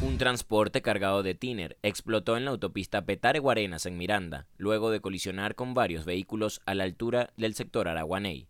Un 0.00 0.16
transporte 0.16 0.80
cargado 0.80 1.24
de 1.24 1.34
tiner 1.34 1.76
explotó 1.82 2.36
en 2.36 2.44
la 2.44 2.52
autopista 2.52 3.04
Petare-Guarenas 3.04 3.84
en 3.84 3.96
Miranda, 3.96 4.46
luego 4.56 4.92
de 4.92 5.00
colisionar 5.00 5.56
con 5.56 5.74
varios 5.74 6.04
vehículos 6.04 6.60
a 6.66 6.76
la 6.76 6.84
altura 6.84 7.30
del 7.36 7.56
sector 7.56 7.88
Araguaney. 7.88 8.46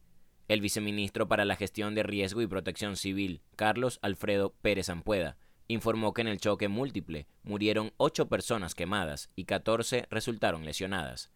El 0.48 0.60
viceministro 0.60 1.26
para 1.26 1.46
la 1.46 1.56
Gestión 1.56 1.94
de 1.94 2.02
Riesgo 2.02 2.42
y 2.42 2.46
Protección 2.46 2.96
Civil, 2.96 3.40
Carlos 3.56 3.98
Alfredo 4.02 4.54
Pérez 4.60 4.90
Ampueda, 4.90 5.38
informó 5.68 6.12
que 6.12 6.20
en 6.20 6.28
el 6.28 6.38
choque 6.38 6.68
múltiple 6.68 7.26
murieron 7.44 7.94
ocho 7.96 8.28
personas 8.28 8.74
quemadas 8.74 9.30
y 9.34 9.46
14 9.46 10.06
resultaron 10.10 10.66
lesionadas. 10.66 11.30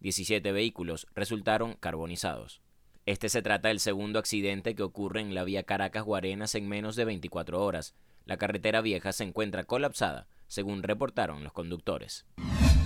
17 0.00 0.50
vehículos 0.50 1.06
resultaron 1.14 1.74
carbonizados. 1.74 2.62
Este 3.04 3.28
se 3.28 3.42
trata 3.42 3.68
del 3.68 3.80
segundo 3.80 4.18
accidente 4.18 4.74
que 4.74 4.82
ocurre 4.82 5.20
en 5.20 5.34
la 5.34 5.44
vía 5.44 5.62
Caracas-Guarenas 5.62 6.54
en 6.54 6.68
menos 6.68 6.96
de 6.96 7.04
24 7.04 7.62
horas, 7.62 7.94
la 8.28 8.36
carretera 8.36 8.82
vieja 8.82 9.12
se 9.12 9.24
encuentra 9.24 9.64
colapsada, 9.64 10.28
según 10.48 10.82
reportaron 10.82 11.42
los 11.42 11.54
conductores. 11.54 12.26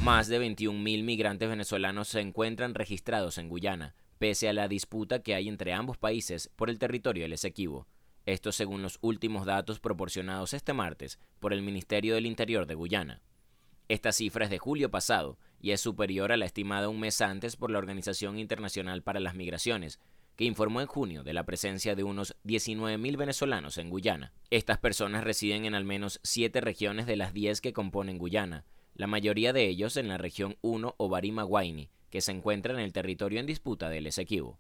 Más 0.05 0.29
de 0.29 0.41
21.000 0.41 1.03
migrantes 1.03 1.49
venezolanos 1.49 2.07
se 2.07 2.21
encuentran 2.21 2.75
registrados 2.75 3.39
en 3.39 3.49
Guyana, 3.49 3.97
pese 4.19 4.49
a 4.49 4.53
la 4.53 4.69
disputa 4.69 5.21
que 5.21 5.35
hay 5.35 5.49
entre 5.49 5.73
ambos 5.73 5.99
países 5.99 6.49
por 6.55 6.71
el 6.71 6.79
territorio 6.79 7.25
del 7.25 7.33
Esequibo. 7.33 7.89
Esto 8.25 8.53
según 8.53 8.83
los 8.83 9.01
últimos 9.01 9.45
datos 9.45 9.81
proporcionados 9.81 10.55
este 10.55 10.75
martes 10.75 11.19
por 11.41 11.53
el 11.53 11.63
Ministerio 11.63 12.15
del 12.15 12.27
Interior 12.27 12.67
de 12.67 12.77
Guyana. 12.77 13.21
Esta 13.89 14.13
cifra 14.13 14.45
es 14.45 14.51
de 14.51 14.59
julio 14.59 14.93
pasado 14.93 15.41
y 15.61 15.73
es 15.73 15.81
superior 15.81 16.31
a 16.31 16.37
la 16.37 16.47
estimada 16.47 16.89
un 16.89 17.01
mes 17.01 17.21
antes 17.21 17.57
por 17.57 17.73
la 17.73 17.79
Organización 17.79 18.39
Internacional 18.39 19.03
para 19.03 19.19
las 19.19 19.35
Migraciones, 19.35 19.99
que 20.37 20.45
informó 20.45 20.81
en 20.81 20.87
junio 20.87 21.23
de 21.23 21.33
la 21.33 21.45
presencia 21.45 21.95
de 21.95 22.05
unos 22.05 22.37
19.000 22.45 23.17
venezolanos 23.17 23.79
en 23.79 23.91
Guyana. 23.91 24.33
Estas 24.51 24.79
personas 24.79 25.25
residen 25.25 25.65
en 25.65 25.75
al 25.75 25.85
menos 25.85 26.21
siete 26.23 26.61
regiones 26.61 27.07
de 27.07 27.17
las 27.17 27.33
10 27.33 27.61
que 27.61 27.73
componen 27.73 28.19
Guyana, 28.19 28.65
la 28.95 29.07
mayoría 29.07 29.53
de 29.53 29.69
ellos 29.69 29.97
en 29.97 30.09
la 30.09 30.19
región 30.19 30.57
1 30.63 30.95
o 30.97 31.09
Barima-Guaini, 31.09 31.91
que 32.11 32.21
se 32.21 32.33
encuentra 32.33 32.75
en 32.75 32.81
el 32.81 32.93
territorio 32.93 33.41
en 33.41 33.47
disputa 33.47 33.89
del 33.89 34.07
Esequibo 34.07 34.59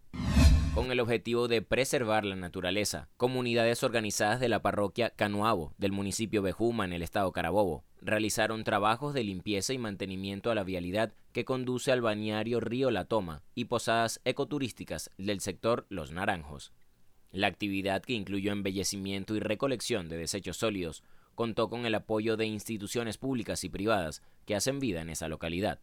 con 0.75 0.91
el 0.91 1.01
objetivo 1.01 1.48
de 1.48 1.61
preservar 1.61 2.25
la 2.25 2.34
naturaleza. 2.34 3.09
Comunidades 3.19 3.83
organizadas 3.83 4.41
de 4.41 4.48
la 4.48 4.62
parroquia 4.62 5.11
Canuabo 5.11 5.75
del 5.77 5.92
municipio 5.92 6.41
Bejuma 6.41 6.86
en 6.86 6.95
el 6.95 7.03
estado 7.03 7.31
Carabobo 7.33 7.84
realizaron 8.03 8.64
trabajos 8.64 9.14
de 9.14 9.25
limpieza 9.25 9.72
y 9.72 9.78
mantenimiento 9.78 10.50
a 10.50 10.55
la 10.55 10.64
vialidad 10.64 11.14
que 11.33 11.45
conduce 11.45 11.92
al 11.92 12.03
bañario 12.03 12.61
Río 12.61 12.91
La 12.91 13.05
Toma 13.05 13.42
y 13.55 13.67
posadas 13.67 14.20
ecoturísticas 14.25 15.11
del 15.17 15.41
sector 15.41 15.86
Los 15.89 16.12
Naranjos. 16.12 16.73
La 17.30 17.47
actividad, 17.47 18.03
que 18.03 18.12
incluyó 18.12 18.53
embellecimiento 18.53 19.34
y 19.34 19.41
recolección 19.41 20.08
de 20.08 20.19
desechos 20.19 20.58
sólidos, 20.58 21.03
contó 21.34 21.70
con 21.70 21.86
el 21.86 21.95
apoyo 21.95 22.36
de 22.36 22.45
instituciones 22.45 23.17
públicas 23.17 23.64
y 23.64 23.70
privadas 23.70 24.23
que 24.45 24.55
hacen 24.55 24.80
vida 24.80 25.00
en 25.00 25.08
esa 25.08 25.28
localidad. 25.28 25.80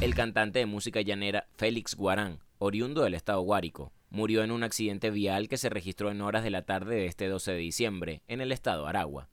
El 0.00 0.14
cantante 0.14 0.58
de 0.58 0.66
música 0.66 1.00
llanera 1.00 1.46
Félix 1.54 1.94
Guarán, 1.94 2.40
oriundo 2.58 3.02
del 3.02 3.14
estado 3.14 3.42
Guárico, 3.42 3.92
murió 4.10 4.42
en 4.42 4.50
un 4.50 4.64
accidente 4.64 5.10
vial 5.10 5.48
que 5.48 5.56
se 5.56 5.70
registró 5.70 6.10
en 6.10 6.20
horas 6.20 6.42
de 6.42 6.50
la 6.50 6.62
tarde 6.62 6.96
de 6.96 7.06
este 7.06 7.28
12 7.28 7.52
de 7.52 7.58
diciembre 7.58 8.22
en 8.26 8.40
el 8.40 8.50
estado 8.50 8.86
Aragua. 8.86 9.28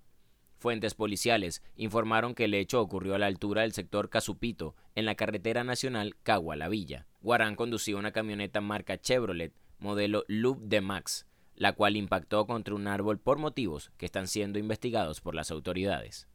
Fuentes 0.60 0.94
policiales 0.94 1.64
informaron 1.78 2.36
que 2.36 2.44
el 2.44 2.54
hecho 2.54 2.82
ocurrió 2.82 3.16
a 3.16 3.18
la 3.18 3.28
altura 3.28 3.62
del 3.62 3.72
sector 3.72 4.10
Casupito, 4.10 4.76
en 4.94 5.06
la 5.06 5.16
carretera 5.16 5.64
nacional 5.64 6.18
Cagua-La 6.24 6.68
Villa. 6.68 7.08
Guarán 7.22 7.56
conducía 7.56 7.96
una 7.96 8.12
camioneta 8.12 8.60
marca 8.60 9.00
Chevrolet, 9.00 9.54
modelo 9.80 10.26
Loop 10.28 10.60
de 10.60 10.82
Max, 10.82 11.26
la 11.56 11.72
cual 11.72 11.96
impactó 11.96 12.46
contra 12.46 12.76
un 12.76 12.88
árbol 12.88 13.20
por 13.20 13.38
motivos 13.38 13.92
que 13.98 14.06
están 14.06 14.28
siendo 14.28 14.60
investigados 14.60 15.22
por 15.22 15.34
las 15.34 15.50
autoridades. 15.50 16.28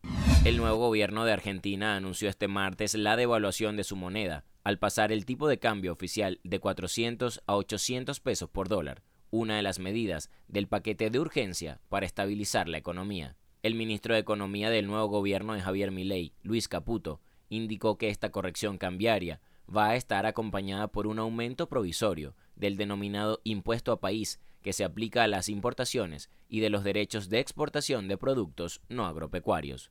El 0.46 0.56
nuevo 0.56 0.78
gobierno 0.78 1.26
de 1.26 1.32
Argentina 1.32 1.94
anunció 1.94 2.30
este 2.30 2.48
martes 2.48 2.94
la 2.94 3.16
devaluación 3.16 3.76
de 3.76 3.84
su 3.84 3.94
moneda, 3.94 4.46
al 4.62 4.78
pasar 4.78 5.12
el 5.12 5.26
tipo 5.26 5.48
de 5.48 5.58
cambio 5.58 5.92
oficial 5.92 6.40
de 6.44 6.60
400 6.60 7.42
a 7.46 7.56
800 7.56 8.20
pesos 8.20 8.48
por 8.48 8.68
dólar, 8.68 9.02
una 9.30 9.56
de 9.56 9.62
las 9.62 9.78
medidas 9.78 10.30
del 10.48 10.66
paquete 10.66 11.10
de 11.10 11.20
urgencia 11.20 11.78
para 11.90 12.06
estabilizar 12.06 12.68
la 12.68 12.78
economía. 12.78 13.36
El 13.64 13.76
ministro 13.76 14.12
de 14.12 14.20
Economía 14.20 14.68
del 14.68 14.86
nuevo 14.86 15.06
gobierno 15.06 15.54
de 15.54 15.62
Javier 15.62 15.90
Milei, 15.90 16.34
Luis 16.42 16.68
Caputo, 16.68 17.22
indicó 17.48 17.96
que 17.96 18.10
esta 18.10 18.30
corrección 18.30 18.76
cambiaria 18.76 19.40
va 19.74 19.88
a 19.88 19.96
estar 19.96 20.26
acompañada 20.26 20.88
por 20.88 21.06
un 21.06 21.18
aumento 21.18 21.66
provisorio 21.66 22.36
del 22.56 22.76
denominado 22.76 23.40
impuesto 23.42 23.90
a 23.90 24.00
país 24.00 24.38
que 24.60 24.74
se 24.74 24.84
aplica 24.84 25.22
a 25.22 25.28
las 25.28 25.48
importaciones 25.48 26.28
y 26.46 26.60
de 26.60 26.68
los 26.68 26.84
derechos 26.84 27.30
de 27.30 27.40
exportación 27.40 28.06
de 28.06 28.18
productos 28.18 28.82
no 28.90 29.06
agropecuarios. 29.06 29.90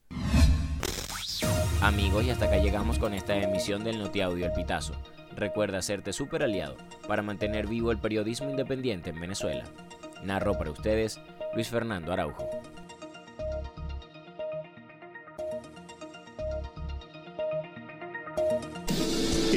Amigos, 1.80 2.26
y 2.26 2.30
hasta 2.30 2.44
acá 2.44 2.58
llegamos 2.58 3.00
con 3.00 3.12
esta 3.12 3.36
emisión 3.36 3.82
del 3.82 3.98
Notiaudio 3.98 4.46
El 4.46 4.52
Pitazo. 4.52 4.94
Recuerda 5.34 5.78
hacerte 5.78 6.12
super 6.12 6.44
aliado 6.44 6.76
para 7.08 7.22
mantener 7.22 7.66
vivo 7.66 7.90
el 7.90 7.98
periodismo 7.98 8.48
independiente 8.50 9.10
en 9.10 9.20
Venezuela. 9.20 9.64
Narro 10.22 10.56
para 10.56 10.70
ustedes 10.70 11.20
Luis 11.56 11.70
Fernando 11.70 12.12
Araujo. 12.12 12.48